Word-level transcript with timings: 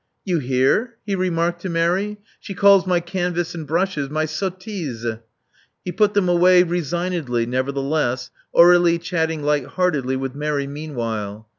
'* 0.21 0.25
"You 0.25 0.39
hear?" 0.39 0.95
he 1.05 1.13
remarked 1.13 1.61
to 1.61 1.69
Mary. 1.69 2.17
"She 2.39 2.55
calls 2.55 2.87
my 2.87 2.99
canvas 2.99 3.53
and 3.53 3.67
brushes 3.67 4.09
my 4.09 4.25
sottises.'' 4.25 5.19
He 5.85 5.91
put 5.91 6.15
them 6.15 6.27
away 6.27 6.63
resignedly, 6.63 7.45
nevertheless, 7.45 8.31
Aurdlie 8.51 8.97
chatting 8.99 9.43
light 9.43 9.67
lieartedly 9.75 10.15
with 10.17 10.33
Mary, 10.33 10.65
meanwhile. 10.65 11.47